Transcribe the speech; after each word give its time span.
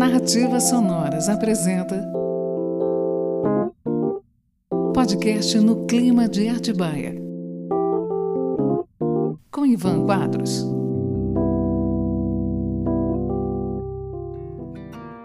Narrativas 0.00 0.70
Sonoras 0.70 1.28
apresenta 1.28 2.02
podcast 4.94 5.60
no 5.60 5.84
clima 5.84 6.26
de 6.26 6.48
Atibaia 6.48 7.14
com 9.52 9.66
Ivan 9.66 10.06
Quadros. 10.06 10.64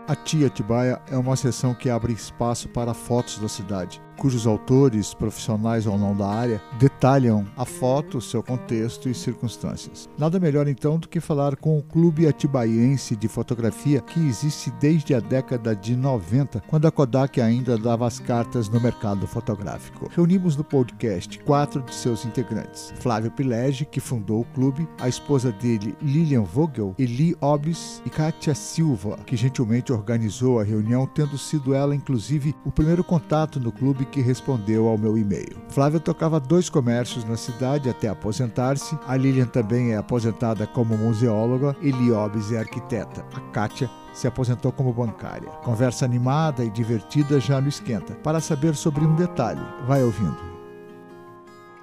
A 0.10 0.14
Tia 0.14 0.48
Atibaia 0.48 1.02
é 1.10 1.18
uma 1.18 1.38
sessão 1.38 1.74
que 1.74 1.90
abre 1.90 2.12
espaço 2.12 2.68
para 2.68 2.94
fotos 2.94 3.40
da 3.40 3.48
cidade 3.48 4.02
cujos 4.18 4.48
autores, 4.48 5.14
profissionais 5.14 5.86
ou 5.86 5.98
não 5.98 6.16
da 6.16 6.28
área, 6.28 6.62
detalham 6.80 7.46
a 7.56 7.66
foto, 7.66 8.22
seu 8.22 8.42
contexto 8.42 9.10
e 9.10 9.14
circunstâncias. 9.14 10.10
Nada 10.18 10.40
melhor 10.40 10.68
então 10.68 10.98
do 10.98 11.08
que 11.08 11.20
falar 11.20 11.56
com 11.56 11.78
o 11.78 11.84
Clube 11.84 12.28
Atibaiense 12.28 13.16
de 13.16 13.28
Fotografia, 13.28 14.02
que 14.02 14.20
existe 14.20 14.72
desde 14.80 15.14
a 15.14 15.20
década 15.20 15.76
de 15.76 15.96
90, 15.96 16.64
quando 16.68 16.88
a 16.88 16.92
Kodak 16.92 17.42
ainda 17.42 17.78
dava 17.78 18.08
as 18.08 18.20
cartas 18.20 18.70
no 18.70 18.80
mercado 18.80 19.28
fotográfico. 19.28 20.10
Reunimos 20.14 20.56
no 20.56 20.64
podcast 20.64 21.40
quatro 21.40 21.82
de 21.82 21.94
seus 21.94 22.26
integrantes: 22.26 22.94
Flávio 23.00 23.32
Pilege, 23.32 23.86
que 23.86 24.00
fundou 24.00 24.42
o 24.42 24.46
clube, 24.54 24.88
a 25.00 25.10
esposa 25.10 25.52
dele, 25.52 25.96
Lilian 26.02 26.44
Vogel, 26.44 26.96
Eli 26.98 27.36
Obis 27.42 28.02
e 28.06 28.10
Kátia 28.10 28.56
Silva, 28.56 29.18
que 29.26 29.36
gentilmente 29.36 29.92
organizou 29.92 30.60
a 30.60 30.64
reunião, 30.64 31.06
tendo 31.06 31.38
sido 31.38 31.74
ela, 31.74 31.96
inclusive, 31.96 32.56
o 32.66 32.72
primeiro 32.72 33.04
contato 33.04 33.60
no 33.60 33.72
clube 33.72 34.05
que 34.06 34.22
respondeu 34.22 34.88
ao 34.88 34.98
meu 34.98 35.18
e-mail. 35.18 35.58
Flávia 35.70 36.00
tocava 36.00 36.40
dois 36.40 36.70
comércios 36.70 37.24
na 37.26 37.36
cidade 37.36 37.90
até 37.90 38.08
aposentar-se. 38.08 38.98
A 39.08 39.16
Lilian 39.16 39.48
também 39.48 39.92
é 39.92 39.98
aposentada 39.98 40.66
como 40.68 40.98
museóloga 40.98 41.76
e 41.82 41.92
Liobes 41.92 42.52
é 42.52 42.60
arquiteta. 42.60 43.26
A 43.34 43.40
Kátia 43.52 43.90
se 44.14 44.28
aposentou 44.28 44.72
como 44.72 44.94
bancária. 44.94 45.50
Conversa 45.64 46.06
animada 46.06 46.64
e 46.64 46.70
divertida 46.70 47.40
já 47.40 47.60
no 47.60 47.68
esquenta. 47.68 48.16
Para 48.16 48.40
saber 48.40 48.76
sobre 48.76 49.04
um 49.04 49.16
detalhe, 49.16 49.62
vai 49.88 50.04
ouvindo. 50.04 50.56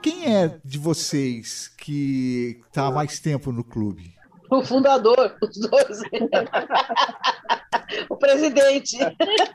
Quem 0.02 0.34
é 0.34 0.58
de 0.64 0.78
vocês 0.78 1.70
que 1.78 2.60
está 2.66 2.90
mais 2.90 3.20
tempo 3.20 3.52
no 3.52 3.62
clube? 3.62 4.14
O 4.52 4.62
fundador, 4.62 5.34
os 5.40 5.58
dois. 5.58 6.02
o 8.08 8.16
presidente. 8.16 8.98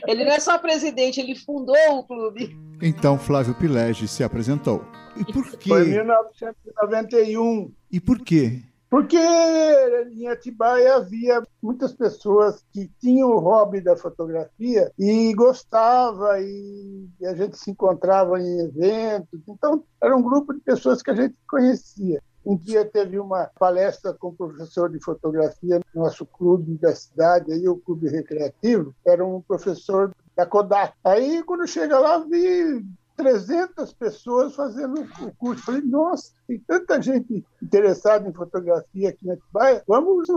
Ele 0.07 0.25
não 0.25 0.31
é 0.31 0.39
só 0.39 0.57
presidente, 0.57 1.21
ele 1.21 1.35
fundou 1.35 1.75
o 1.91 2.03
clube. 2.03 2.57
Então 2.81 3.17
Flávio 3.17 3.53
Pilege 3.53 4.07
se 4.07 4.23
apresentou. 4.23 4.83
E 5.15 5.23
por 5.31 5.51
quê? 5.51 5.69
Foi 5.69 5.87
em 5.87 5.91
1991. 5.91 7.71
E 7.91 7.99
por 7.99 8.19
quê? 8.19 8.63
Porque 8.89 9.17
em 9.17 10.27
Atibaia 10.27 10.95
havia 10.95 11.43
muitas 11.61 11.93
pessoas 11.93 12.65
que 12.71 12.89
tinham 12.99 13.29
o 13.29 13.39
hobby 13.39 13.81
da 13.81 13.97
fotografia 13.97 14.91
e 14.97 15.33
gostava 15.33 16.39
e 16.39 17.09
a 17.23 17.35
gente 17.35 17.57
se 17.57 17.69
encontrava 17.71 18.39
em 18.39 18.61
eventos. 18.61 19.41
Então, 19.47 19.83
era 20.01 20.15
um 20.15 20.21
grupo 20.21 20.53
de 20.53 20.61
pessoas 20.61 21.01
que 21.01 21.11
a 21.11 21.15
gente 21.15 21.35
conhecia. 21.47 22.21
Um 22.47 22.55
dia 22.55 22.85
teve 22.85 23.19
uma 23.19 23.51
palestra 23.59 24.13
com 24.13 24.29
o 24.29 24.33
professor 24.33 24.89
de 24.89 25.03
fotografia 25.03 25.81
no 25.93 26.03
nosso 26.03 26.25
clube 26.25 26.77
da 26.77 26.95
cidade, 26.95 27.51
aí 27.51 27.67
o 27.67 27.75
clube 27.75 28.07
recreativo, 28.07 28.95
era 29.05 29.25
um 29.25 29.41
professor 29.41 30.15
da 30.33 30.45
Kodak. 30.45 30.93
Aí, 31.03 31.43
quando 31.43 31.67
chega 31.67 31.99
lá, 31.99 32.19
vi 32.19 32.85
300 33.17 33.91
pessoas 33.91 34.55
fazendo 34.55 35.01
o 35.19 35.35
curso. 35.35 35.65
Falei, 35.65 35.81
nossa, 35.81 36.31
tem 36.47 36.57
tanta 36.65 37.01
gente 37.01 37.45
interessada 37.61 38.29
em 38.29 38.33
fotografia 38.33 39.09
aqui 39.09 39.27
na 39.27 39.33
Atibaia, 39.33 39.83
vamos 39.85 40.29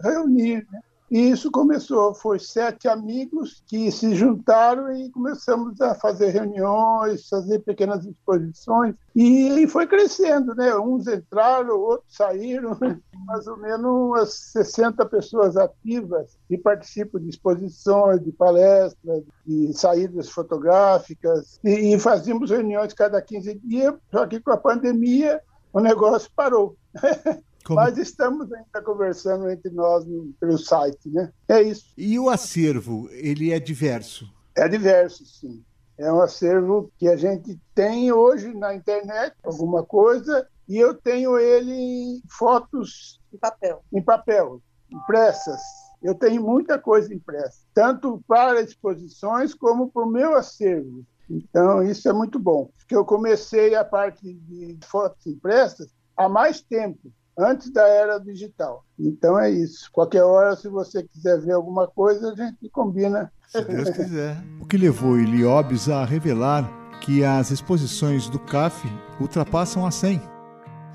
reunir. 0.00 0.64
Né? 0.70 0.80
E 1.10 1.30
isso 1.30 1.50
começou, 1.52 2.14
foi 2.14 2.38
sete 2.38 2.88
amigos 2.88 3.62
que 3.66 3.92
se 3.92 4.14
juntaram 4.14 4.92
e 4.92 5.08
começamos 5.10 5.80
a 5.80 5.94
fazer 5.94 6.30
reuniões, 6.30 7.28
fazer 7.28 7.60
pequenas 7.60 8.04
exposições 8.04 8.96
e 9.14 9.66
foi 9.68 9.86
crescendo, 9.86 10.54
né? 10.54 10.76
Uns 10.76 11.06
entraram, 11.06 11.78
outros 11.78 12.14
saíram, 12.16 12.76
mais 13.24 13.46
ou 13.46 13.56
menos 13.56 13.86
umas 13.86 14.34
60 14.52 15.06
pessoas 15.06 15.56
ativas 15.56 16.36
que 16.48 16.58
participam 16.58 17.20
de 17.20 17.30
exposições, 17.30 18.22
de 18.22 18.32
palestras, 18.32 19.22
de 19.46 19.72
saídas 19.74 20.28
fotográficas 20.28 21.60
e, 21.64 21.98
fazíamos 21.98 22.50
reuniões 22.50 22.92
cada 22.92 23.22
15 23.22 23.60
dias, 23.64 23.94
só 24.10 24.26
que 24.26 24.40
com 24.40 24.50
a 24.50 24.56
pandemia 24.56 25.40
o 25.72 25.80
negócio 25.80 26.30
parou. 26.34 26.76
Como... 27.66 27.80
Mas 27.80 27.98
estamos 27.98 28.52
ainda 28.52 28.80
conversando 28.80 29.50
entre 29.50 29.70
nós 29.70 30.06
no, 30.06 30.32
pelo 30.38 30.56
site, 30.56 31.10
né? 31.10 31.32
É 31.48 31.60
isso. 31.60 31.92
E 31.98 32.16
o 32.16 32.30
acervo, 32.30 33.08
ele 33.10 33.52
é 33.52 33.58
diverso? 33.58 34.32
É 34.56 34.68
diverso, 34.68 35.26
sim. 35.26 35.64
É 35.98 36.12
um 36.12 36.20
acervo 36.20 36.92
que 36.96 37.08
a 37.08 37.16
gente 37.16 37.58
tem 37.74 38.12
hoje 38.12 38.54
na 38.54 38.72
internet, 38.72 39.34
alguma 39.42 39.82
coisa, 39.82 40.46
e 40.68 40.76
eu 40.76 40.94
tenho 40.94 41.36
ele 41.38 41.72
em 41.72 42.22
fotos 42.28 43.20
em 43.34 43.38
papel, 43.38 43.82
em 43.92 44.02
papel, 44.02 44.62
impressas. 44.88 45.60
Eu 46.00 46.14
tenho 46.14 46.40
muita 46.40 46.78
coisa 46.78 47.12
impressa, 47.12 47.62
tanto 47.74 48.22
para 48.28 48.60
exposições 48.60 49.54
como 49.54 49.90
para 49.90 50.04
o 50.04 50.10
meu 50.10 50.36
acervo. 50.36 51.04
Então, 51.28 51.82
isso 51.82 52.08
é 52.08 52.12
muito 52.12 52.38
bom, 52.38 52.70
porque 52.78 52.94
eu 52.94 53.04
comecei 53.04 53.74
a 53.74 53.84
parte 53.84 54.34
de 54.34 54.78
fotos 54.86 55.26
impressas 55.26 55.88
há 56.16 56.28
mais 56.28 56.60
tempo 56.60 57.12
antes 57.36 57.70
da 57.70 57.86
era 57.86 58.18
digital. 58.18 58.84
Então 58.98 59.38
é 59.38 59.50
isso. 59.50 59.90
Qualquer 59.92 60.22
hora, 60.22 60.56
se 60.56 60.68
você 60.68 61.02
quiser 61.02 61.40
ver 61.40 61.52
alguma 61.52 61.86
coisa, 61.86 62.32
a 62.32 62.34
gente 62.34 62.68
combina. 62.70 63.30
Se 63.48 63.62
Deus 63.62 63.90
quiser. 63.90 64.36
o 64.60 64.66
que 64.66 64.76
levou 64.76 65.18
Iliobes 65.18 65.88
a 65.88 66.04
revelar 66.04 66.68
que 67.00 67.22
as 67.22 67.50
exposições 67.50 68.28
do 68.28 68.38
CAF 68.38 68.88
ultrapassam 69.20 69.86
a 69.86 69.90
100. 69.90 70.20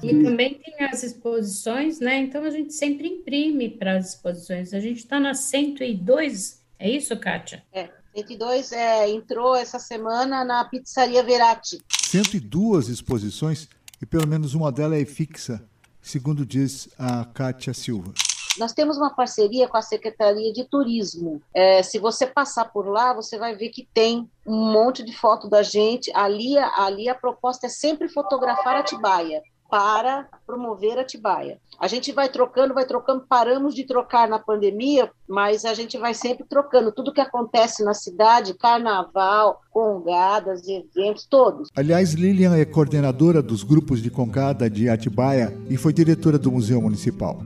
E 0.03 0.24
também 0.24 0.59
tem 0.59 0.85
as 0.88 1.03
exposições, 1.03 2.00
né? 2.00 2.18
Então 2.18 2.44
a 2.44 2.50
gente 2.50 2.73
sempre 2.73 3.08
imprime 3.08 3.69
para 3.69 3.97
as 3.97 4.09
exposições. 4.09 4.73
A 4.73 4.79
gente 4.79 4.97
está 4.97 5.19
na 5.19 5.35
102, 5.35 6.59
é 6.79 6.90
isso, 6.90 7.16
Kátia? 7.19 7.63
É, 7.72 7.88
102 8.16 8.72
é, 8.72 9.09
entrou 9.09 9.56
essa 9.56 9.78
semana 9.78 10.44
na 10.44 10.66
Pizzaria 10.66 11.23
Verati. 11.23 11.79
102 12.02 12.90
exposições 12.90 13.69
e 14.02 14.06
pelo 14.06 14.28
menos 14.28 14.56
uma 14.56 14.72
delas 14.72 15.00
é 15.00 15.06
fixa 15.06 15.63
segundo 16.01 16.45
diz 16.45 16.89
a 16.97 17.25
Kátia 17.25 17.73
Silva. 17.73 18.13
Nós 18.57 18.73
temos 18.73 18.97
uma 18.97 19.09
parceria 19.09 19.67
com 19.67 19.78
a 19.78 19.81
Secretaria 19.81 20.51
de 20.51 20.66
Turismo. 20.66 21.41
É, 21.53 21.81
se 21.81 21.97
você 22.00 22.28
passar 22.28 22.66
por 22.66 22.85
lá, 22.88 23.13
você 23.13 23.38
vai 23.38 23.56
ver 23.56 23.69
que 23.69 23.88
tem 23.94 24.29
um 24.45 24.72
monte 24.72 25.03
de 25.03 25.16
foto 25.16 25.47
da 25.47 25.63
gente. 25.63 26.11
Ali, 26.13 26.57
ali 26.57 27.07
a 27.07 27.16
proposta 27.16 27.67
é 27.67 27.69
sempre 27.69 28.09
fotografar 28.09 28.75
Atibaia 28.75 29.41
para 29.72 30.28
promover 30.46 31.00
Atibaia. 31.00 31.58
A 31.80 31.88
gente 31.88 32.12
vai 32.12 32.28
trocando, 32.28 32.74
vai 32.74 32.86
trocando, 32.86 33.24
paramos 33.28 33.74
de 33.74 33.86
trocar 33.86 34.28
na 34.28 34.38
pandemia, 34.38 35.09
mas 35.26 35.64
a 35.64 35.74
gente 35.74 35.98
vai 35.98 36.14
sempre 36.14 36.46
trocando 36.46 36.92
tudo 36.92 37.14
que 37.14 37.22
acontece 37.22 37.82
na 37.82 37.94
cidade, 37.94 38.54
carnaval, 38.54 39.62
congadas, 39.72 40.68
eventos, 40.68 41.26
todos. 41.26 41.70
Aliás, 41.74 42.14
Lilian 42.14 42.54
é 42.58 42.66
coordenadora 42.66 43.42
dos 43.42 43.64
grupos 43.64 44.02
de 44.02 44.12
congada 44.12 44.70
de 44.70 44.90
Atibaia 44.90 45.58
e 45.70 45.78
foi 45.78 45.94
diretora 45.94 46.38
do 46.38 46.52
Museu 46.52 46.82
Municipal 46.82 47.40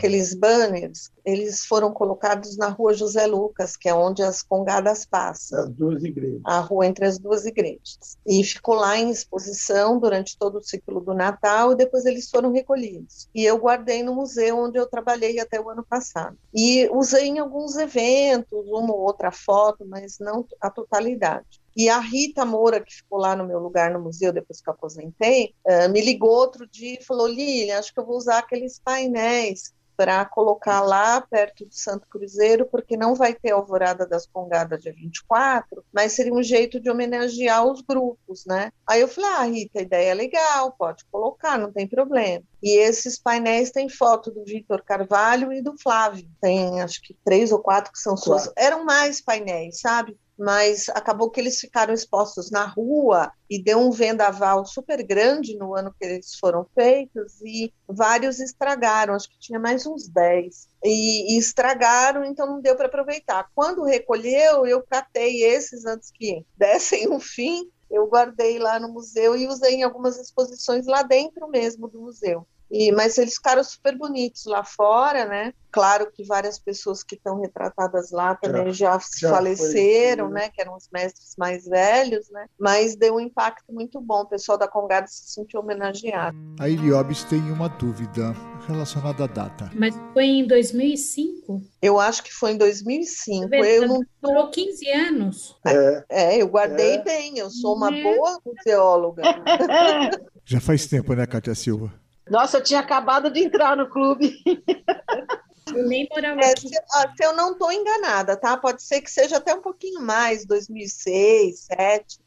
aqueles 0.00 0.32
banners, 0.32 1.10
eles 1.26 1.66
foram 1.66 1.92
colocados 1.92 2.56
na 2.56 2.68
rua 2.68 2.94
José 2.94 3.26
Lucas, 3.26 3.76
que 3.76 3.86
é 3.86 3.94
onde 3.94 4.22
as 4.22 4.42
congadas 4.42 5.04
passam. 5.04 5.64
As 5.64 5.68
duas 5.68 6.02
igrejas. 6.02 6.40
A 6.42 6.58
rua 6.60 6.86
entre 6.86 7.04
as 7.04 7.18
duas 7.18 7.44
igrejas. 7.44 8.16
E 8.26 8.42
ficou 8.42 8.74
lá 8.76 8.96
em 8.96 9.10
exposição 9.10 9.98
durante 9.98 10.38
todo 10.38 10.56
o 10.56 10.62
ciclo 10.62 11.00
do 11.00 11.12
Natal 11.12 11.72
e 11.72 11.76
depois 11.76 12.06
eles 12.06 12.30
foram 12.30 12.50
recolhidos. 12.50 13.28
E 13.34 13.44
eu 13.44 13.58
guardei 13.58 14.02
no 14.02 14.14
museu 14.14 14.58
onde 14.58 14.78
eu 14.78 14.86
trabalhei 14.86 15.38
até 15.38 15.60
o 15.60 15.68
ano 15.68 15.84
passado. 15.84 16.36
E 16.54 16.88
usei 16.90 17.26
em 17.26 17.38
alguns 17.38 17.76
eventos, 17.76 18.66
uma 18.68 18.94
ou 18.94 19.00
outra 19.00 19.30
foto, 19.30 19.84
mas 19.86 20.18
não 20.18 20.46
a 20.62 20.70
totalidade. 20.70 21.60
E 21.76 21.88
a 21.88 22.00
Rita 22.00 22.44
Moura, 22.44 22.80
que 22.80 22.92
ficou 22.92 23.18
lá 23.18 23.36
no 23.36 23.46
meu 23.46 23.58
lugar 23.58 23.92
no 23.92 24.00
museu 24.00 24.32
depois 24.32 24.60
que 24.60 24.68
eu 24.68 24.72
aposentei, 24.72 25.54
uh, 25.64 25.88
me 25.90 26.00
ligou 26.00 26.30
outro 26.30 26.66
dia 26.66 26.98
e 26.98 27.04
falou: 27.04 27.28
Lilian, 27.28 27.78
acho 27.78 27.92
que 27.94 28.00
eu 28.00 28.04
vou 28.04 28.16
usar 28.16 28.38
aqueles 28.38 28.80
painéis 28.80 29.72
para 30.00 30.24
colocar 30.24 30.80
lá 30.80 31.20
perto 31.20 31.66
do 31.66 31.74
Santo 31.74 32.08
Cruzeiro, 32.08 32.64
porque 32.64 32.96
não 32.96 33.14
vai 33.14 33.34
ter 33.34 33.50
Alvorada 33.50 34.06
das 34.06 34.26
Congadas 34.26 34.82
dia 34.82 34.94
24, 34.94 35.84
mas 35.92 36.12
seria 36.12 36.32
um 36.32 36.42
jeito 36.42 36.80
de 36.80 36.88
homenagear 36.88 37.66
os 37.66 37.82
grupos, 37.82 38.46
né? 38.46 38.72
Aí 38.86 39.02
eu 39.02 39.08
falei, 39.08 39.30
ah, 39.30 39.44
Rita, 39.44 39.78
a 39.78 39.82
ideia 39.82 40.12
é 40.12 40.14
legal, 40.14 40.72
pode 40.72 41.04
colocar, 41.12 41.58
não 41.58 41.70
tem 41.70 41.86
problema. 41.86 42.42
E 42.62 42.78
esses 42.78 43.18
painéis 43.18 43.70
têm 43.70 43.90
foto 43.90 44.30
do 44.30 44.42
Vitor 44.42 44.82
Carvalho 44.82 45.52
e 45.52 45.60
do 45.60 45.76
Flávio. 45.78 46.26
Tem 46.40 46.80
acho 46.80 47.02
que 47.02 47.14
três 47.22 47.52
ou 47.52 47.58
quatro 47.58 47.92
que 47.92 47.98
são 47.98 48.16
suas. 48.16 48.50
Eram 48.56 48.86
mais 48.86 49.20
painéis, 49.20 49.80
sabe? 49.80 50.16
Mas 50.40 50.88
acabou 50.88 51.30
que 51.30 51.38
eles 51.38 51.60
ficaram 51.60 51.92
expostos 51.92 52.50
na 52.50 52.64
rua 52.64 53.30
e 53.48 53.62
deu 53.62 53.78
um 53.78 53.90
vendaval 53.90 54.64
super 54.64 55.02
grande 55.02 55.54
no 55.54 55.76
ano 55.76 55.92
que 55.92 56.02
eles 56.02 56.34
foram 56.36 56.66
feitos 56.74 57.38
e 57.42 57.70
vários 57.86 58.40
estragaram, 58.40 59.12
acho 59.12 59.28
que 59.28 59.38
tinha 59.38 59.58
mais 59.58 59.86
uns 59.86 60.08
10. 60.08 60.68
E, 60.82 61.34
e 61.34 61.38
estragaram, 61.38 62.24
então 62.24 62.46
não 62.46 62.62
deu 62.62 62.74
para 62.74 62.86
aproveitar. 62.86 63.50
Quando 63.54 63.84
recolheu, 63.84 64.66
eu 64.66 64.82
catei 64.82 65.42
esses 65.44 65.84
antes 65.84 66.10
que 66.10 66.42
dessem 66.56 67.06
um 67.12 67.20
fim, 67.20 67.70
eu 67.90 68.06
guardei 68.06 68.58
lá 68.58 68.80
no 68.80 68.90
museu 68.90 69.36
e 69.36 69.46
usei 69.46 69.74
em 69.74 69.82
algumas 69.82 70.16
exposições 70.16 70.86
lá 70.86 71.02
dentro 71.02 71.48
mesmo 71.48 71.86
do 71.86 72.00
museu. 72.00 72.46
E, 72.70 72.92
mas 72.92 73.18
eles 73.18 73.34
ficaram 73.34 73.64
super 73.64 73.96
bonitos 73.96 74.44
lá 74.46 74.62
fora, 74.62 75.24
né? 75.24 75.52
Claro 75.72 76.10
que 76.12 76.24
várias 76.24 76.58
pessoas 76.58 77.02
que 77.02 77.14
estão 77.14 77.40
retratadas 77.40 78.10
lá 78.10 78.34
também 78.34 78.72
já, 78.72 78.98
já, 78.98 79.00
já 79.16 79.30
faleceram, 79.30 80.26
foi, 80.26 80.34
né? 80.34 80.48
Que 80.48 80.60
eram 80.60 80.76
os 80.76 80.88
mestres 80.92 81.34
mais 81.38 81.64
velhos, 81.64 82.28
né? 82.30 82.46
Mas 82.58 82.96
deu 82.96 83.16
um 83.16 83.20
impacto 83.20 83.72
muito 83.72 84.00
bom. 84.00 84.22
O 84.22 84.28
pessoal 84.28 84.58
da 84.58 84.68
Congada 84.68 85.06
se 85.06 85.32
sentiu 85.32 85.60
homenageado. 85.60 86.36
A 86.58 86.68
Iliobes 86.68 87.24
tem 87.24 87.40
uma 87.52 87.68
dúvida 87.68 88.34
relacionada 88.66 89.24
à 89.24 89.26
data. 89.26 89.70
Mas 89.74 89.94
foi 90.12 90.24
em 90.24 90.46
2005? 90.46 91.62
Eu 91.80 91.98
acho 91.98 92.22
que 92.22 92.32
foi 92.32 92.52
em 92.52 92.56
2005. 92.56 93.48
Tá 93.48 93.56
eu 93.56 93.86
não 93.86 94.00
Durou 94.20 94.50
15 94.50 94.90
anos. 94.90 95.56
É, 95.66 96.04
é 96.08 96.42
eu 96.42 96.46
guardei 96.48 96.96
é. 96.96 97.02
bem. 97.02 97.38
Eu 97.38 97.50
sou 97.50 97.76
uma 97.76 97.96
é. 97.96 98.02
boa 98.02 98.38
museóloga. 98.44 99.22
Já 100.44 100.60
faz 100.60 100.86
tempo, 100.86 101.14
né, 101.14 101.26
Cátia 101.26 101.54
Silva? 101.54 101.92
Nossa, 102.30 102.58
eu 102.58 102.62
tinha 102.62 102.80
acabado 102.80 103.28
de 103.28 103.40
entrar 103.40 103.76
no 103.76 103.90
clube. 103.90 104.32
Eu 105.74 105.86
nem 105.86 106.08
morava 106.10 106.40
é, 106.40 106.56
se, 106.56 106.68
se, 106.68 107.24
eu 107.24 107.32
não 107.36 107.52
estou 107.52 107.70
enganada, 107.70 108.36
tá? 108.36 108.56
Pode 108.56 108.82
ser 108.82 109.00
que 109.02 109.10
seja 109.10 109.36
até 109.36 109.54
um 109.54 109.60
pouquinho 109.60 110.00
mais, 110.00 110.44
2006, 110.44 111.68
2007. 111.68 112.18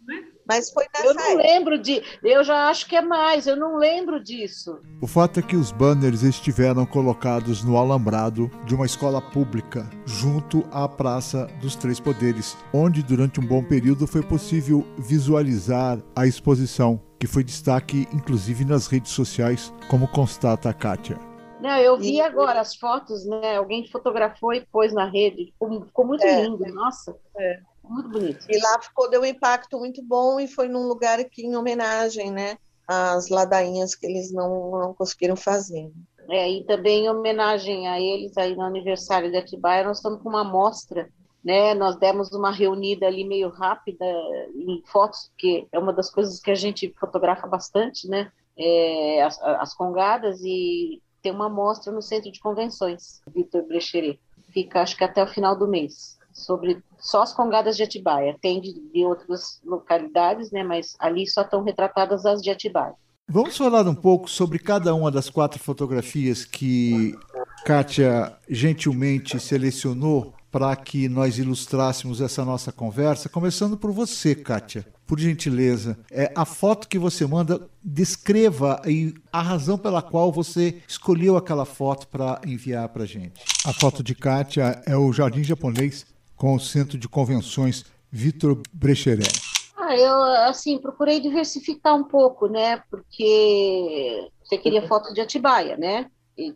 Mas 0.47 0.69
foi 0.71 0.85
nessa 0.93 1.07
Eu 1.07 1.13
não 1.13 1.23
época. 1.23 1.43
lembro 1.43 1.77
de. 1.79 2.03
Eu 2.23 2.43
já 2.43 2.69
acho 2.69 2.87
que 2.87 2.95
é 2.95 3.01
mais, 3.01 3.47
eu 3.47 3.55
não 3.55 3.77
lembro 3.77 4.21
disso. 4.21 4.79
O 5.01 5.07
fato 5.07 5.39
é 5.39 5.43
que 5.43 5.55
os 5.55 5.71
banners 5.71 6.23
estiveram 6.23 6.85
colocados 6.85 7.63
no 7.63 7.77
alambrado 7.77 8.49
de 8.65 8.75
uma 8.75 8.85
escola 8.85 9.21
pública, 9.21 9.89
junto 10.05 10.63
à 10.71 10.87
Praça 10.87 11.47
dos 11.61 11.75
Três 11.75 11.99
Poderes, 11.99 12.57
onde 12.73 13.01
durante 13.01 13.39
um 13.39 13.45
bom 13.45 13.63
período 13.63 14.05
foi 14.05 14.21
possível 14.21 14.85
visualizar 14.97 15.99
a 16.15 16.27
exposição, 16.27 17.01
que 17.19 17.27
foi 17.27 17.43
destaque 17.43 18.07
inclusive 18.13 18.65
nas 18.65 18.87
redes 18.87 19.11
sociais, 19.11 19.73
como 19.89 20.07
constata 20.07 20.69
a 20.69 20.73
Kátia. 20.73 21.17
Não, 21.61 21.77
eu 21.77 21.97
vi 21.97 22.19
agora 22.19 22.59
as 22.59 22.75
fotos, 22.75 23.25
né? 23.25 23.55
Alguém 23.55 23.87
fotografou 23.89 24.53
e 24.53 24.65
pôs 24.65 24.91
na 24.91 25.05
rede. 25.05 25.45
Ficou, 25.45 25.85
ficou 25.85 26.05
muito 26.05 26.25
é, 26.25 26.43
lindo, 26.43 26.65
nossa. 26.73 27.15
É. 27.37 27.59
Muito 27.93 28.09
bonito. 28.09 28.45
E 28.49 28.59
lá 28.59 28.81
ficou, 28.81 29.07
deu 29.07 29.21
um 29.21 29.25
impacto 29.25 29.77
muito 29.77 30.01
bom 30.01 30.39
e 30.39 30.47
foi 30.47 30.67
num 30.67 30.87
lugar 30.87 31.19
aqui 31.19 31.45
em 31.45 31.55
homenagem, 31.55 32.31
né? 32.31 32.57
Às 32.87 33.29
ladainhas 33.29 33.93
que 33.93 34.07
eles 34.07 34.33
não, 34.33 34.71
não 34.71 34.93
conseguiram 34.95 35.35
fazer. 35.35 35.91
É, 36.27 36.49
e 36.49 36.63
também 36.63 37.05
em 37.05 37.09
homenagem 37.09 37.87
a 37.87 37.99
eles, 37.99 38.35
aí 38.35 38.55
no 38.55 38.63
aniversário 38.63 39.29
de 39.29 39.37
Atibaia, 39.37 39.83
nós 39.83 39.97
estamos 39.97 40.21
com 40.23 40.29
uma 40.29 40.43
mostra, 40.43 41.07
né? 41.43 41.75
Nós 41.75 41.95
demos 41.97 42.31
uma 42.31 42.51
reunida 42.51 43.05
ali 43.05 43.23
meio 43.23 43.49
rápida 43.49 44.05
em 44.55 44.81
fotos, 44.87 45.29
que 45.37 45.67
é 45.71 45.77
uma 45.77 45.93
das 45.93 46.09
coisas 46.09 46.39
que 46.39 46.49
a 46.49 46.55
gente 46.55 46.91
fotografa 46.99 47.45
bastante, 47.45 48.07
né? 48.07 48.31
É, 48.57 49.21
as, 49.21 49.39
as 49.41 49.73
congadas, 49.75 50.41
e 50.43 50.99
tem 51.21 51.31
uma 51.31 51.49
mostra 51.49 51.91
no 51.91 52.01
Centro 52.01 52.31
de 52.31 52.39
Convenções, 52.39 53.21
Vitor 53.27 53.61
Brecheret. 53.67 54.19
Fica, 54.49 54.81
acho 54.81 54.97
que 54.97 55.03
até 55.03 55.23
o 55.23 55.27
final 55.27 55.55
do 55.55 55.67
mês 55.67 56.17
sobre 56.33 56.83
só 56.99 57.21
as 57.21 57.33
congadas 57.33 57.77
de 57.77 57.83
Atibaia. 57.83 58.35
Tem 58.41 58.59
de, 58.59 58.73
de 58.73 59.05
outras 59.05 59.61
localidades, 59.63 60.51
né, 60.51 60.63
mas 60.63 60.95
ali 60.99 61.27
só 61.27 61.41
estão 61.41 61.63
retratadas 61.63 62.25
as 62.25 62.41
de 62.41 62.49
Atibaia. 62.49 62.95
Vamos 63.27 63.55
falar 63.55 63.87
um 63.87 63.95
pouco 63.95 64.29
sobre 64.29 64.59
cada 64.59 64.93
uma 64.93 65.09
das 65.09 65.29
quatro 65.29 65.57
fotografias 65.57 66.43
que 66.43 67.17
Kátia 67.65 68.35
gentilmente 68.49 69.39
selecionou 69.39 70.33
para 70.51 70.75
que 70.75 71.09
nós 71.09 71.39
ilustrássemos 71.39 72.21
essa 72.21 72.45
nossa 72.45 72.71
conversa, 72.71 73.27
começando 73.27 73.75
por 73.75 73.91
você, 73.91 74.35
Kátia. 74.35 74.85
Por 75.07 75.19
gentileza, 75.19 75.97
é 76.11 76.31
a 76.35 76.45
foto 76.45 76.87
que 76.87 76.99
você 76.99 77.25
manda, 77.25 77.67
descreva 77.83 78.79
aí 78.85 79.15
a 79.31 79.41
razão 79.41 79.79
pela 79.79 80.01
qual 80.01 80.31
você 80.31 80.81
escolheu 80.87 81.35
aquela 81.35 81.65
foto 81.65 82.07
para 82.07 82.39
enviar 82.45 82.87
para 82.89 83.05
gente. 83.05 83.41
A 83.65 83.73
foto 83.73 84.03
de 84.03 84.13
Kátia 84.13 84.81
é 84.85 84.95
o 84.95 85.11
Jardim 85.11 85.43
Japonês 85.43 86.05
com 86.43 86.55
o 86.55 86.59
Centro 86.59 86.97
de 86.97 87.07
Convenções 87.07 87.85
Vitor 88.11 88.61
Brecheret? 88.73 89.41
Ah, 89.77 89.95
eu, 89.95 90.21
assim, 90.49 90.77
procurei 90.77 91.21
diversificar 91.21 91.95
um 91.95 92.03
pouco, 92.03 92.47
né? 92.47 92.83
Porque 92.91 94.29
você 94.43 94.57
queria 94.57 94.85
foto 94.85 95.13
de 95.13 95.21
Atibaia, 95.21 95.77
né? 95.77 96.07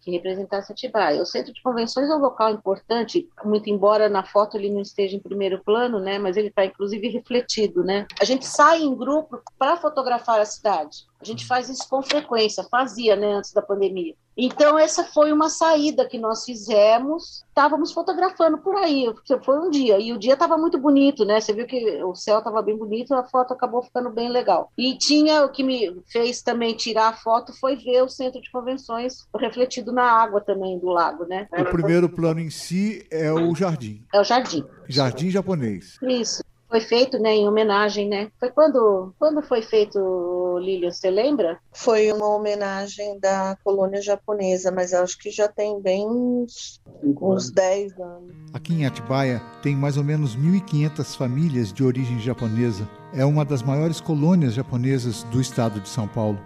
que 0.01 0.11
representasse 0.11 0.71
Atibaia. 0.71 1.21
O 1.21 1.25
centro 1.25 1.53
de 1.53 1.61
convenções 1.61 2.09
é 2.09 2.15
um 2.15 2.19
local 2.19 2.51
importante, 2.51 3.29
muito 3.45 3.69
embora 3.69 4.09
na 4.09 4.23
foto 4.23 4.57
ele 4.57 4.71
não 4.71 4.81
esteja 4.81 5.15
em 5.15 5.19
primeiro 5.19 5.63
plano, 5.63 5.99
né, 5.99 6.17
mas 6.17 6.35
ele 6.35 6.47
está 6.47 6.65
inclusive 6.65 7.07
refletido, 7.09 7.83
né. 7.83 8.07
A 8.19 8.25
gente 8.25 8.45
sai 8.45 8.81
em 8.81 8.95
grupo 8.95 9.39
para 9.57 9.77
fotografar 9.77 10.39
a 10.39 10.45
cidade. 10.45 11.05
A 11.19 11.25
gente 11.25 11.45
faz 11.45 11.69
isso 11.69 11.87
com 11.89 12.01
frequência, 12.01 12.63
fazia, 12.63 13.15
né, 13.15 13.33
antes 13.33 13.51
da 13.51 13.61
pandemia. 13.61 14.13
Então, 14.37 14.77
essa 14.77 15.03
foi 15.03 15.33
uma 15.33 15.49
saída 15.49 16.07
que 16.07 16.19
nós 16.19 16.45
fizemos. 16.45 17.43
Estávamos 17.49 17.91
fotografando 17.91 18.59
por 18.59 18.75
aí, 18.75 19.11
foi 19.43 19.59
um 19.59 19.71
dia, 19.71 19.99
e 19.99 20.13
o 20.13 20.19
dia 20.19 20.33
estava 20.33 20.55
muito 20.59 20.77
bonito, 20.77 21.25
né? 21.25 21.41
Você 21.41 21.53
viu 21.53 21.65
que 21.65 22.03
o 22.03 22.13
céu 22.13 22.37
estava 22.37 22.61
bem 22.61 22.77
bonito, 22.77 23.15
a 23.15 23.23
foto 23.23 23.51
acabou 23.51 23.81
ficando 23.81 24.11
bem 24.11 24.29
legal. 24.29 24.71
E 24.77 24.95
tinha, 24.95 25.43
o 25.43 25.49
que 25.49 25.63
me 25.63 25.99
fez 26.05 26.43
também 26.43 26.75
tirar 26.75 27.07
a 27.07 27.13
foto 27.13 27.51
foi 27.59 27.75
ver 27.75 28.03
o 28.03 28.09
centro 28.09 28.39
de 28.39 28.51
convenções 28.51 29.25
refletido 29.35 29.91
na 29.91 30.03
água 30.03 30.39
também 30.39 30.77
do 30.77 30.87
lago, 30.87 31.25
né? 31.25 31.47
O 31.57 31.65
primeiro 31.65 32.07
plano 32.07 32.39
em 32.39 32.51
si 32.51 33.07
é 33.09 33.33
o 33.33 33.55
jardim. 33.55 34.05
É 34.13 34.21
o 34.21 34.23
jardim. 34.23 34.63
Jardim 34.87 35.31
japonês. 35.31 35.97
Isso 36.03 36.46
foi 36.69 36.81
feito, 36.81 37.17
né, 37.17 37.33
em 37.35 37.47
homenagem, 37.47 38.07
né? 38.07 38.29
Foi 38.39 38.51
quando, 38.51 39.13
quando 39.17 39.41
foi 39.41 39.61
feito, 39.61 40.57
Lilian, 40.59 40.91
você 40.91 41.09
lembra? 41.09 41.59
Foi 41.71 42.11
uma 42.11 42.27
homenagem 42.27 43.19
da 43.19 43.57
colônia 43.63 44.01
japonesa, 44.01 44.71
mas 44.71 44.93
acho 44.93 45.17
que 45.17 45.29
já 45.31 45.47
tem 45.47 45.81
bem 45.81 46.05
uns, 46.05 46.81
uns 47.03 47.49
10 47.51 47.99
anos. 47.99 48.31
Aqui 48.53 48.73
em 48.73 48.85
Atibaia 48.85 49.41
tem 49.61 49.75
mais 49.75 49.97
ou 49.97 50.03
menos 50.03 50.35
1.500 50.35 51.15
famílias 51.15 51.71
de 51.71 51.83
origem 51.83 52.19
japonesa. 52.19 52.87
É 53.13 53.23
uma 53.23 53.45
das 53.45 53.63
maiores 53.63 54.01
colônias 54.01 54.53
japonesas 54.53 55.23
do 55.23 55.39
estado 55.39 55.79
de 55.79 55.87
São 55.87 56.07
Paulo. 56.07 56.39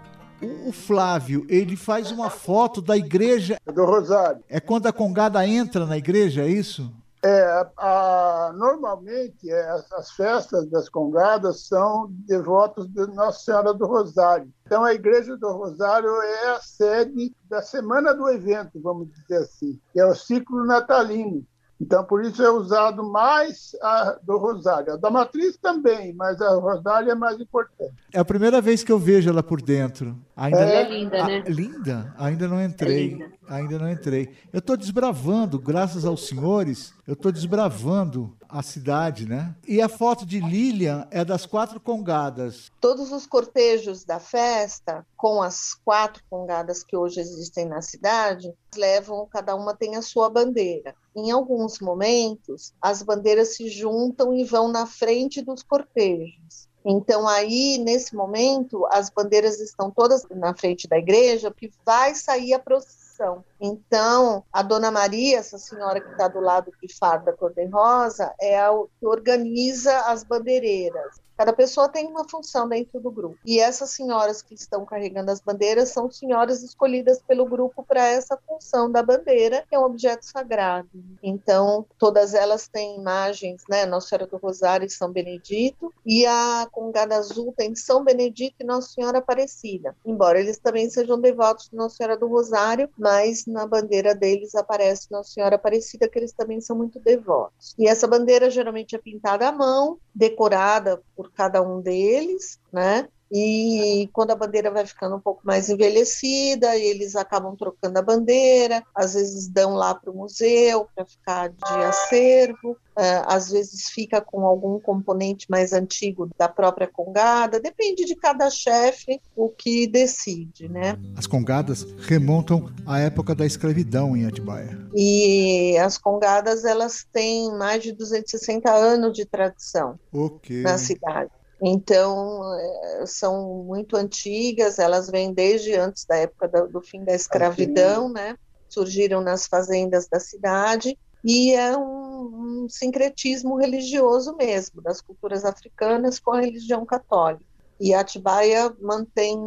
O 0.66 0.72
Flávio, 0.72 1.46
ele 1.48 1.76
faz 1.76 2.10
uma 2.10 2.28
foto 2.28 2.82
da 2.82 2.96
igreja. 2.96 3.58
Do 3.64 3.84
Rosário. 3.84 4.42
É 4.48 4.58
quando 4.58 4.86
a 4.86 4.92
congada 4.92 5.46
entra 5.46 5.86
na 5.86 5.96
igreja, 5.96 6.42
é 6.42 6.48
isso? 6.48 6.92
É, 7.24 7.66
a, 7.76 8.52
normalmente 8.56 9.48
é, 9.48 9.70
as 9.92 10.10
festas 10.10 10.68
das 10.68 10.88
congadas 10.88 11.68
são 11.68 12.08
devotos 12.26 12.88
de 12.88 13.06
Nossa 13.14 13.44
Senhora 13.44 13.72
do 13.72 13.86
Rosário. 13.86 14.52
Então 14.66 14.82
a 14.84 14.92
Igreja 14.92 15.36
do 15.36 15.52
Rosário 15.52 16.10
é 16.20 16.48
a 16.48 16.60
sede 16.60 17.32
da 17.48 17.62
semana 17.62 18.12
do 18.12 18.28
evento, 18.28 18.80
vamos 18.82 19.08
dizer 19.12 19.36
assim, 19.36 19.78
que 19.92 20.00
é 20.00 20.06
o 20.06 20.14
ciclo 20.16 20.64
natalino. 20.64 21.46
Então, 21.82 22.04
por 22.04 22.24
isso 22.24 22.40
é 22.40 22.48
usado 22.48 23.02
mais 23.02 23.74
a 23.82 24.16
do 24.22 24.38
Rosário. 24.38 24.92
A 24.92 24.96
da 24.96 25.10
Matriz 25.10 25.56
também, 25.56 26.14
mas 26.14 26.40
a 26.40 26.54
Rosário 26.54 27.10
é 27.10 27.14
mais 27.14 27.40
importante. 27.40 27.92
É 28.12 28.20
a 28.20 28.24
primeira 28.24 28.60
vez 28.60 28.84
que 28.84 28.92
eu 28.92 29.00
vejo 29.00 29.28
ela 29.28 29.42
por 29.42 29.60
dentro. 29.60 30.16
Ainda 30.42 30.58
é, 30.58 30.88
linda, 30.88 31.24
né? 31.24 31.44
linda? 31.46 32.14
Ainda 32.18 32.48
não 32.48 32.60
entrei. 32.60 33.22
É 33.22 33.54
ainda 33.54 33.78
não 33.78 33.88
entrei. 33.88 34.34
Eu 34.52 34.58
estou 34.58 34.76
desbravando, 34.76 35.56
graças 35.56 36.04
aos 36.04 36.26
senhores, 36.26 36.92
eu 37.06 37.12
estou 37.12 37.30
desbravando 37.30 38.36
a 38.48 38.60
cidade, 38.60 39.24
né? 39.24 39.54
E 39.68 39.80
a 39.80 39.88
foto 39.88 40.26
de 40.26 40.40
Lilian 40.40 41.06
é 41.12 41.24
das 41.24 41.46
quatro 41.46 41.78
congadas. 41.78 42.72
Todos 42.80 43.12
os 43.12 43.24
cortejos 43.24 44.04
da 44.04 44.18
festa, 44.18 45.06
com 45.16 45.40
as 45.40 45.74
quatro 45.74 46.20
congadas 46.28 46.82
que 46.82 46.96
hoje 46.96 47.20
existem 47.20 47.64
na 47.64 47.80
cidade, 47.80 48.52
levam, 48.76 49.28
cada 49.30 49.54
uma 49.54 49.76
tem 49.76 49.94
a 49.94 50.02
sua 50.02 50.28
bandeira. 50.28 50.92
Em 51.14 51.30
alguns 51.30 51.78
momentos, 51.78 52.72
as 52.82 53.00
bandeiras 53.00 53.54
se 53.54 53.68
juntam 53.68 54.34
e 54.34 54.42
vão 54.42 54.66
na 54.66 54.86
frente 54.86 55.40
dos 55.40 55.62
cortejos. 55.62 56.71
Então, 56.84 57.28
aí, 57.28 57.78
nesse 57.78 58.14
momento, 58.14 58.86
as 58.90 59.08
bandeiras 59.08 59.60
estão 59.60 59.90
todas 59.90 60.26
na 60.30 60.54
frente 60.54 60.88
da 60.88 60.98
igreja, 60.98 61.52
que 61.52 61.70
vai 61.84 62.14
sair 62.14 62.54
a 62.54 62.58
procissão. 62.58 63.44
Então, 63.60 64.42
a 64.52 64.62
Dona 64.62 64.90
Maria, 64.90 65.38
essa 65.38 65.58
senhora 65.58 66.00
que 66.00 66.10
está 66.10 66.26
do 66.26 66.40
lado 66.40 66.72
de 66.82 66.92
farda 66.96 67.32
cor-de-rosa, 67.32 68.34
é 68.40 68.58
a 68.58 68.70
que 68.98 69.06
organiza 69.06 69.96
as 70.00 70.24
bandeireiras. 70.24 71.20
Cada 71.36 71.52
pessoa 71.52 71.88
tem 71.88 72.06
uma 72.06 72.28
função 72.28 72.68
dentro 72.68 73.00
do 73.00 73.10
grupo. 73.10 73.38
E 73.44 73.58
essas 73.58 73.90
senhoras 73.90 74.42
que 74.42 74.54
estão 74.54 74.84
carregando 74.84 75.30
as 75.30 75.40
bandeiras 75.40 75.90
são 75.90 76.10
senhoras 76.10 76.62
escolhidas 76.62 77.20
pelo 77.22 77.46
grupo 77.46 77.82
para 77.82 78.06
essa 78.06 78.36
função 78.46 78.90
da 78.90 79.02
bandeira, 79.02 79.64
que 79.68 79.74
é 79.74 79.78
um 79.78 79.84
objeto 79.84 80.24
sagrado. 80.24 80.88
Então, 81.22 81.86
todas 81.98 82.34
elas 82.34 82.68
têm 82.68 82.96
imagens, 82.96 83.62
né? 83.68 83.86
Nossa 83.86 84.08
Senhora 84.08 84.26
do 84.26 84.36
Rosário 84.36 84.86
e 84.86 84.90
São 84.90 85.10
Benedito, 85.10 85.92
e 86.04 86.26
a 86.26 86.66
Congada 86.70 87.16
Azul 87.16 87.52
tem 87.56 87.74
São 87.74 88.04
Benedito 88.04 88.56
e 88.60 88.64
Nossa 88.64 88.92
Senhora 88.92 89.18
Aparecida. 89.18 89.96
Embora 90.04 90.40
eles 90.40 90.58
também 90.58 90.88
sejam 90.90 91.20
devotos 91.20 91.68
de 91.68 91.76
Nossa 91.76 91.96
Senhora 91.96 92.16
do 92.16 92.26
Rosário, 92.26 92.88
mas 92.98 93.46
na 93.46 93.66
bandeira 93.66 94.14
deles 94.14 94.54
aparece 94.54 95.10
Nossa 95.10 95.30
Senhora 95.30 95.56
Aparecida, 95.56 96.08
que 96.08 96.18
eles 96.18 96.32
também 96.32 96.60
são 96.60 96.76
muito 96.76 96.98
devotos. 97.00 97.74
E 97.78 97.86
essa 97.86 98.06
bandeira 98.06 98.50
geralmente 98.50 98.94
é 98.94 98.98
pintada 98.98 99.48
à 99.48 99.52
mão, 99.52 99.98
decorada 100.14 101.02
por 101.16 101.21
cada 101.30 101.62
um 101.62 101.80
deles, 101.80 102.58
né? 102.72 103.08
E 103.32 104.10
quando 104.12 104.32
a 104.32 104.36
bandeira 104.36 104.70
vai 104.70 104.84
ficando 104.84 105.16
um 105.16 105.20
pouco 105.20 105.40
mais 105.42 105.70
envelhecida, 105.70 106.76
eles 106.76 107.16
acabam 107.16 107.56
trocando 107.56 107.98
a 107.98 108.02
bandeira, 108.02 108.84
às 108.94 109.14
vezes 109.14 109.48
dão 109.48 109.74
lá 109.74 109.94
para 109.94 110.10
o 110.10 110.14
museu 110.14 110.86
para 110.94 111.06
ficar 111.06 111.48
de 111.48 111.84
acervo, 111.84 112.76
é, 112.94 113.22
às 113.26 113.50
vezes 113.50 113.88
fica 113.88 114.20
com 114.20 114.44
algum 114.44 114.78
componente 114.78 115.50
mais 115.50 115.72
antigo 115.72 116.28
da 116.36 116.46
própria 116.46 116.86
congada, 116.86 117.58
depende 117.58 118.04
de 118.04 118.14
cada 118.14 118.50
chefe 118.50 119.18
o 119.34 119.48
que 119.48 119.86
decide, 119.86 120.68
né? 120.68 120.98
As 121.16 121.26
congadas 121.26 121.86
remontam 122.00 122.70
à 122.86 122.98
época 123.00 123.34
da 123.34 123.46
escravidão 123.46 124.14
em 124.14 124.26
Atibaia. 124.26 124.78
E 124.94 125.78
as 125.78 125.96
congadas 125.96 126.66
elas 126.66 127.06
têm 127.10 127.50
mais 127.56 127.82
de 127.82 127.92
260 127.92 128.70
anos 128.70 129.16
de 129.16 129.24
tradição 129.24 129.98
okay. 130.12 130.60
na 130.60 130.76
cidade. 130.76 131.30
Então, 131.64 132.42
é, 132.58 133.06
são 133.06 133.62
muito 133.62 133.96
antigas, 133.96 134.80
elas 134.80 135.08
vêm 135.08 135.32
desde 135.32 135.74
antes 135.74 136.04
da 136.04 136.16
época 136.16 136.48
do, 136.48 136.82
fim 136.82 137.04
da 137.04 137.14
escravidão, 137.14 138.08
né? 138.12 138.36
Surgiram 138.68 139.20
nas 139.20 139.46
fazendas 139.46 140.08
da 140.08 140.18
cidade 140.18 140.98
e 141.24 141.52
é 141.52 141.76
um, 141.76 142.64
um, 142.64 142.68
sincretismo 142.68 143.54
religioso 143.56 144.34
mesmo, 144.36 144.82
das 144.82 145.00
culturas 145.00 145.44
africanas 145.44 146.18
com 146.18 146.32
a 146.32 146.40
religião 146.40 146.84
católica. 146.84 147.44
E 147.78 147.94
Atibaia 147.94 148.74
mantém 148.80 149.38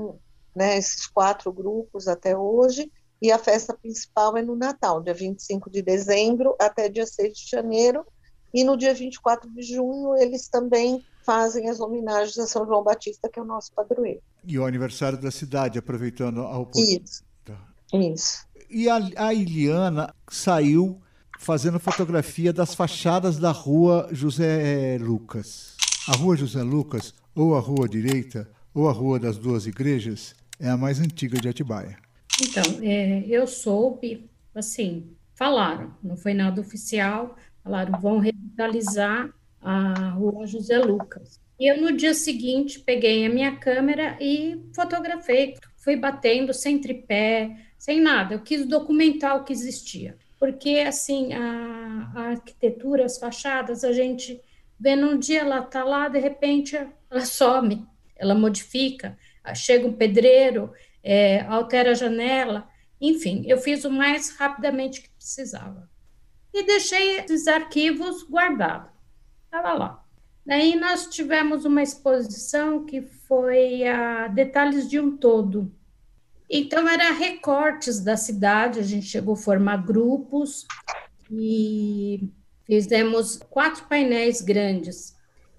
né, 0.55 0.77
esses 0.77 1.05
quatro 1.07 1.51
grupos 1.51 2.07
até 2.07 2.37
hoje, 2.37 2.89
e 3.21 3.29
a 3.29 3.37
festa 3.37 3.73
principal 3.73 4.37
é 4.37 4.41
no 4.41 4.55
Natal, 4.55 5.01
dia 5.01 5.13
25 5.13 5.69
de 5.69 5.81
dezembro 5.81 6.55
até 6.59 6.87
dia 6.87 7.05
6 7.05 7.37
de 7.37 7.49
janeiro, 7.49 8.05
e 8.53 8.63
no 8.63 8.77
dia 8.77 8.93
24 8.93 9.49
de 9.51 9.63
junho 9.63 10.15
eles 10.15 10.47
também 10.47 11.03
fazem 11.25 11.69
as 11.69 11.79
homenagens 11.79 12.37
a 12.37 12.45
São 12.45 12.65
João 12.65 12.83
Batista, 12.83 13.27
que 13.27 13.39
é 13.39 13.41
o 13.41 13.45
nosso 13.45 13.71
padroeiro. 13.73 14.21
E 14.45 14.59
o 14.59 14.65
aniversário 14.65 15.19
da 15.19 15.31
cidade, 15.31 15.79
aproveitando 15.79 16.41
a 16.41 16.59
oportunidade. 16.59 17.03
Isso. 17.03 17.23
Tá. 17.43 17.57
Isso. 17.93 18.45
E 18.69 18.89
a, 18.89 18.99
a 19.17 19.33
Iliana 19.33 20.13
saiu 20.29 21.01
fazendo 21.39 21.79
fotografia 21.79 22.53
das 22.53 22.73
fachadas 22.73 23.37
da 23.37 23.51
rua 23.51 24.07
José 24.11 24.97
Lucas. 24.99 25.75
A 26.07 26.15
rua 26.15 26.37
José 26.37 26.61
Lucas, 26.61 27.13
ou 27.35 27.55
a 27.55 27.59
rua 27.59 27.89
direita, 27.89 28.49
ou 28.73 28.87
a 28.87 28.91
rua 28.91 29.19
das 29.19 29.37
duas 29.37 29.65
igrejas, 29.65 30.35
é 30.59 30.69
a 30.69 30.77
mais 30.77 30.99
antiga 30.99 31.39
de 31.39 31.49
Atibaia. 31.49 31.97
Então, 32.41 32.63
é, 32.81 33.25
eu 33.27 33.47
soube, 33.47 34.29
assim, 34.53 35.15
falaram, 35.33 35.93
não 36.03 36.17
foi 36.17 36.33
nada 36.33 36.59
oficial, 36.61 37.35
falaram, 37.63 37.99
vão 37.99 38.19
revitalizar 38.19 39.33
a 39.65 40.09
rua 40.11 40.45
José 40.45 40.77
Lucas. 40.77 41.41
E 41.59 41.71
eu, 41.71 41.81
no 41.81 41.91
dia 41.91 42.13
seguinte, 42.13 42.79
peguei 42.79 43.25
a 43.25 43.29
minha 43.29 43.55
câmera 43.55 44.15
e 44.21 44.61
fotografei. 44.75 45.55
Fui 45.77 45.95
batendo 45.95 46.53
sem 46.53 46.79
tripé, 46.79 47.57
sem 47.77 47.99
nada. 47.99 48.35
Eu 48.35 48.41
quis 48.41 48.65
documentar 48.65 49.35
o 49.37 49.43
que 49.43 49.51
existia. 49.51 50.17
Porque, 50.37 50.83
assim, 50.85 51.33
a, 51.33 52.11
a 52.13 52.21
arquitetura, 52.31 53.05
as 53.05 53.17
fachadas, 53.17 53.83
a 53.83 53.91
gente 53.91 54.39
vê 54.79 54.95
num 54.95 55.17
dia 55.17 55.39
ela 55.39 55.59
está 55.59 55.83
lá, 55.83 56.09
de 56.09 56.19
repente 56.19 56.75
ela 56.75 57.25
some, 57.25 57.87
ela 58.15 58.35
modifica. 58.35 59.17
Chega 59.55 59.87
um 59.87 59.93
pedreiro, 59.93 60.71
é, 61.01 61.41
altera 61.41 61.91
a 61.91 61.95
janela. 61.95 62.67
Enfim, 63.01 63.43
eu 63.47 63.57
fiz 63.57 63.83
o 63.85 63.89
mais 63.89 64.35
rapidamente 64.35 65.01
que 65.01 65.09
precisava. 65.09 65.89
E 66.53 66.63
deixei 66.63 67.19
esses 67.19 67.47
arquivos 67.47 68.23
guardados 68.29 68.94
estava 69.55 69.73
lá. 69.73 70.03
Daí 70.45 70.75
nós 70.75 71.07
tivemos 71.07 71.65
uma 71.65 71.81
exposição 71.81 72.85
que 72.85 73.01
foi 73.01 73.87
a 73.87 74.27
Detalhes 74.27 74.89
de 74.89 74.99
um 74.99 75.15
Todo. 75.17 75.71
Então, 76.49 76.87
era 76.87 77.11
recortes 77.11 77.99
da 77.99 78.15
cidade, 78.15 78.79
a 78.79 78.83
gente 78.83 79.07
chegou 79.07 79.33
a 79.33 79.37
formar 79.37 79.77
grupos 79.77 80.67
e 81.31 82.29
fizemos 82.65 83.37
quatro 83.49 83.85
painéis 83.85 84.41
grandes. 84.41 85.15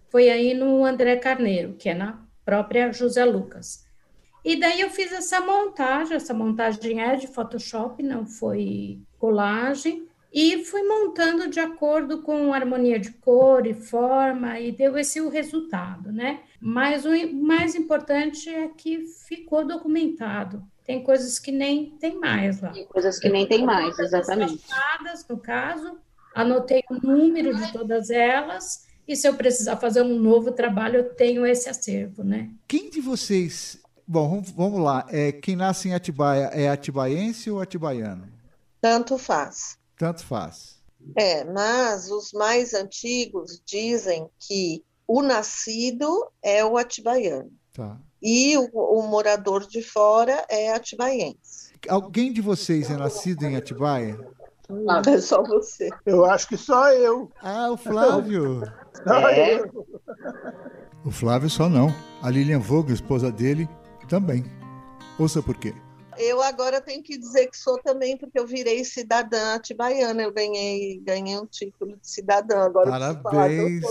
Foi 0.09 0.31
aí 0.31 0.55
no 0.55 0.85
André 0.85 1.17
Carneiro, 1.17 1.75
que 1.75 1.88
é 1.88 1.95
na 1.95 2.25
própria 2.45 2.93
José 2.93 3.25
Lucas. 3.25 3.85
E 4.45 4.55
daí 4.55 4.81
eu 4.81 4.91
fiz 4.91 5.11
essa 5.11 5.41
montagem, 5.41 6.17
essa 6.17 6.33
montagem 6.33 7.00
é 7.00 7.17
de 7.17 7.26
Photoshop, 7.26 8.00
não 8.00 8.25
foi 8.25 9.00
colagem, 9.19 10.06
e 10.37 10.62
fui 10.66 10.83
montando 10.83 11.49
de 11.49 11.59
acordo 11.59 12.21
com 12.21 12.52
harmonia 12.52 13.00
de 13.00 13.11
cor 13.11 13.66
e 13.66 13.73
forma 13.73 14.61
e 14.61 14.71
deu 14.71 14.99
esse 14.99 15.19
o 15.19 15.31
resultado, 15.31 16.12
né? 16.12 16.40
Mas 16.61 17.07
o 17.07 17.33
mais 17.33 17.75
importante 17.75 18.50
é 18.50 18.69
que 18.69 19.07
ficou 19.26 19.66
documentado. 19.66 20.62
Tem 20.85 21.02
coisas 21.02 21.38
que 21.38 21.50
nem 21.50 21.97
tem 21.99 22.21
mais 22.21 22.61
lá. 22.61 22.69
Tem 22.69 22.85
coisas 22.85 23.19
que 23.19 23.31
nem 23.31 23.47
tem 23.47 23.64
mais, 23.64 23.99
exatamente. 23.99 24.59
Fachadas, 24.59 25.26
no 25.26 25.38
caso, 25.38 25.97
anotei 26.35 26.85
o 26.90 26.95
número 26.97 27.57
de 27.57 27.73
todas 27.73 28.11
elas 28.11 28.87
e 29.09 29.16
se 29.16 29.26
eu 29.26 29.37
precisar 29.37 29.78
fazer 29.78 30.02
um 30.02 30.19
novo 30.19 30.52
trabalho, 30.52 30.99
eu 30.99 31.14
tenho 31.14 31.47
esse 31.47 31.66
acervo, 31.71 32.23
né? 32.23 32.50
Quem 32.69 32.90
de 32.90 33.00
vocês 33.00 33.81
Bom, 34.09 34.40
vamos 34.55 34.81
lá. 34.81 35.05
É, 35.09 35.33
quem 35.33 35.57
nasce 35.57 35.88
em 35.88 35.95
Atibaia 35.95 36.50
é 36.52 36.69
atibaiense 36.69 37.50
ou 37.50 37.61
atibaiano? 37.61 38.28
Tanto 38.81 39.19
faz. 39.19 39.76
Tanto 39.97 40.25
faz. 40.25 40.76
É, 41.17 41.45
mas 41.45 42.11
os 42.11 42.33
mais 42.33 42.75
antigos 42.75 43.62
dizem 43.65 44.29
que 44.38 44.85
o 45.07 45.23
nascido 45.23 46.29
é 46.43 46.65
o 46.65 46.76
atibaiano. 46.76 47.50
Tá. 47.73 47.99
E 48.21 48.57
o, 48.57 48.71
o 48.73 49.03
morador 49.03 49.67
de 49.67 49.83
fora 49.83 50.45
é 50.49 50.73
atibaiense. 50.73 51.75
Alguém 51.88 52.33
de 52.33 52.41
vocês 52.41 52.91
é 52.91 52.97
nascido 52.97 53.45
em 53.45 53.57
Atibaia? 53.57 54.19
Não, 54.69 55.00
é 55.00 55.21
só 55.21 55.43
você. 55.43 55.88
Eu 56.05 56.25
acho 56.25 56.49
que 56.49 56.57
só 56.57 56.91
eu. 56.91 57.31
Ah, 57.41 57.71
o 57.71 57.76
Flávio. 57.76 58.62
Só 59.07 59.29
é. 59.29 59.61
eu. 59.61 59.87
O 61.05 61.11
Flávio 61.11 61.50
só 61.50 61.69
não. 61.69 61.95
A 62.23 62.31
Lilian 62.31 62.59
Vogue, 62.59 62.93
esposa 62.93 63.31
dele, 63.31 63.69
também. 64.09 64.43
Ouça 65.19 65.43
por 65.43 65.55
quê. 65.55 65.75
Eu 66.18 66.42
agora 66.42 66.80
tenho 66.80 67.02
que 67.02 67.18
dizer 67.18 67.46
que 67.49 67.56
sou 67.56 67.78
também, 67.78 68.16
porque 68.16 68.38
eu 68.38 68.46
virei 68.46 68.85
cidadã 68.85 69.54
atibaiana. 69.54 70.23
Eu 70.23 70.32
ganhei, 70.32 71.00
ganhei 71.00 71.38
um 71.38 71.46
título 71.46 71.96
de 71.96 72.08
cidadã. 72.08 72.64
Agora 72.64 73.14
Parabéns. 73.14 73.85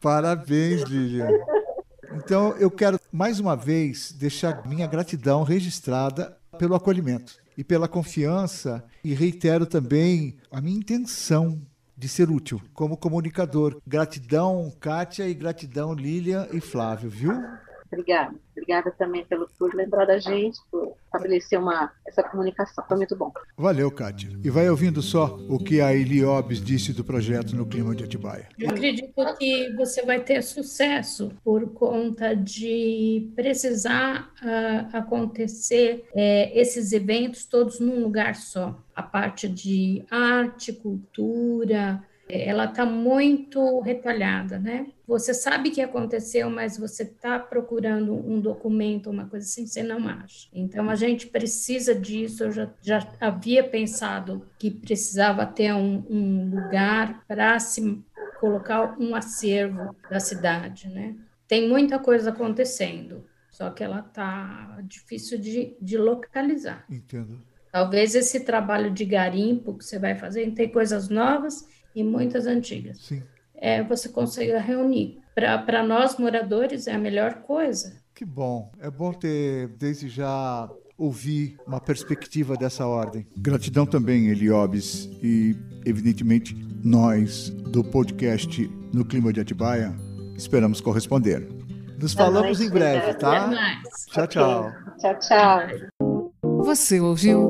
Parabéns, 0.00 0.82
Lilian. 0.82 1.28
Então, 2.14 2.56
eu 2.58 2.70
quero 2.70 2.98
mais 3.12 3.40
uma 3.40 3.56
vez 3.56 4.12
deixar 4.12 4.66
minha 4.66 4.86
gratidão 4.86 5.42
registrada 5.42 6.36
pelo 6.58 6.74
acolhimento 6.74 7.36
e 7.56 7.64
pela 7.64 7.88
confiança 7.88 8.84
e 9.02 9.14
reitero 9.14 9.66
também 9.66 10.36
a 10.50 10.60
minha 10.60 10.78
intenção 10.78 11.60
de 11.96 12.08
ser 12.08 12.30
útil 12.30 12.60
como 12.74 12.96
comunicador. 12.96 13.80
Gratidão, 13.86 14.72
Kátia, 14.78 15.26
e 15.28 15.34
gratidão, 15.34 15.94
Lilian 15.94 16.46
e 16.52 16.60
Flávio, 16.60 17.08
viu? 17.08 17.32
Obrigada. 17.96 18.34
Obrigada 18.52 18.90
também 18.90 19.24
pelo, 19.24 19.48
por 19.58 19.74
lembrar 19.74 20.04
da 20.04 20.18
gente, 20.18 20.58
por 20.70 20.94
estabelecer 21.04 21.58
uma, 21.58 21.90
essa 22.06 22.22
comunicação. 22.22 22.84
Foi 22.86 22.96
muito 22.96 23.16
bom. 23.16 23.32
Valeu, 23.56 23.90
Kátia. 23.90 24.30
E 24.44 24.50
vai 24.50 24.68
ouvindo 24.68 25.00
só 25.00 25.38
o 25.48 25.58
que 25.58 25.80
a 25.80 25.94
Eliobes 25.94 26.60
disse 26.60 26.92
do 26.92 27.04
projeto 27.04 27.56
no 27.56 27.66
clima 27.66 27.94
de 27.94 28.04
Atibaia. 28.04 28.48
Eu 28.58 28.70
acredito 28.70 29.12
que 29.38 29.72
você 29.74 30.04
vai 30.04 30.20
ter 30.20 30.42
sucesso 30.42 31.32
por 31.42 31.70
conta 31.72 32.34
de 32.34 33.30
precisar 33.34 34.30
uh, 34.42 34.96
acontecer 34.96 36.04
uh, 36.12 36.50
esses 36.54 36.92
eventos 36.92 37.44
todos 37.44 37.80
num 37.80 38.02
lugar 38.02 38.34
só. 38.34 38.78
A 38.94 39.02
parte 39.02 39.48
de 39.48 40.04
arte, 40.10 40.72
cultura, 40.72 42.02
ela 42.28 42.64
está 42.64 42.84
muito 42.84 43.80
retalhada, 43.80 44.58
né? 44.58 44.88
Você 45.06 45.32
sabe 45.32 45.70
que 45.70 45.80
aconteceu, 45.80 46.50
mas 46.50 46.76
você 46.76 47.04
está 47.04 47.38
procurando 47.38 48.12
um 48.14 48.40
documento, 48.40 49.10
uma 49.10 49.26
coisa 49.26 49.46
assim, 49.46 49.66
você 49.66 49.82
não 49.82 50.08
acha. 50.08 50.48
Então, 50.52 50.90
a 50.90 50.96
gente 50.96 51.28
precisa 51.28 51.94
disso. 51.94 52.44
Eu 52.44 52.52
já, 52.52 52.70
já 52.82 53.08
havia 53.20 53.62
pensado 53.62 54.44
que 54.58 54.70
precisava 54.70 55.46
ter 55.46 55.72
um, 55.72 56.04
um 56.10 56.50
lugar 56.50 57.24
para 57.28 57.58
se 57.60 58.02
colocar 58.40 58.96
um 58.98 59.14
acervo 59.14 59.94
da 60.10 60.18
cidade, 60.18 60.88
né? 60.88 61.14
Tem 61.46 61.68
muita 61.68 61.98
coisa 61.98 62.30
acontecendo, 62.30 63.24
só 63.52 63.70
que 63.70 63.84
ela 63.84 64.00
está 64.00 64.80
difícil 64.82 65.38
de, 65.38 65.76
de 65.80 65.96
localizar. 65.96 66.84
Entendo. 66.90 67.40
Talvez 67.70 68.14
esse 68.14 68.40
trabalho 68.40 68.90
de 68.90 69.04
garimpo 69.04 69.76
que 69.76 69.84
você 69.84 69.98
vai 69.98 70.14
fazer 70.16 70.50
tem 70.52 70.68
coisas 70.68 71.08
novas 71.08 71.68
e 71.96 72.04
muitas 72.04 72.46
antigas. 72.46 72.98
Sim. 72.98 73.22
É, 73.54 73.82
você 73.82 74.10
consiga 74.10 74.60
reunir. 74.60 75.18
Para 75.34 75.82
nós 75.82 76.18
moradores 76.18 76.86
é 76.86 76.94
a 76.94 76.98
melhor 76.98 77.36
coisa. 77.36 77.94
Que 78.14 78.24
bom. 78.24 78.70
É 78.80 78.90
bom 78.90 79.12
ter, 79.12 79.68
desde 79.78 80.08
já, 80.08 80.70
ouvir 80.96 81.58
uma 81.66 81.80
perspectiva 81.80 82.56
dessa 82.56 82.86
ordem. 82.86 83.26
Gratidão 83.36 83.86
também, 83.86 84.28
Eliobes, 84.28 85.08
e, 85.22 85.56
evidentemente, 85.84 86.54
nós, 86.84 87.50
do 87.50 87.82
podcast 87.82 88.70
No 88.92 89.04
Clima 89.04 89.32
de 89.32 89.40
Atibaia, 89.40 89.94
esperamos 90.36 90.80
corresponder. 90.80 91.48
Nos 92.00 92.12
falamos 92.12 92.60
em 92.60 92.68
breve, 92.68 93.14
tá? 93.14 93.46
Até 93.46 93.54
mais. 93.54 94.06
Tchau, 94.06 94.26
tchau. 94.26 94.72
Tchau, 94.98 95.18
tchau. 95.18 95.60
Você 96.64 97.00
ouviu 97.00 97.42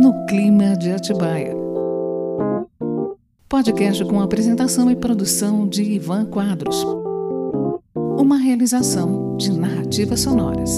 No 0.00 0.26
Clima 0.26 0.76
de 0.76 0.90
Atibaia. 0.92 1.59
Podcast 3.50 4.04
com 4.04 4.20
apresentação 4.20 4.88
e 4.92 4.94
produção 4.94 5.68
de 5.68 5.82
Ivan 5.82 6.24
Quadros. 6.24 6.86
Uma 8.16 8.36
realização 8.36 9.36
de 9.36 9.50
narrativas 9.50 10.20
sonoras. 10.20 10.70